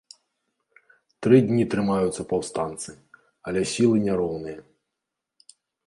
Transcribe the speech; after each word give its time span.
Тры 1.25 1.37
дні 1.51 1.65
трымаюцца 1.75 2.21
паўстанцы, 2.33 2.91
але 3.51 3.59
сілы 3.77 3.97
няроўныя. 4.11 4.59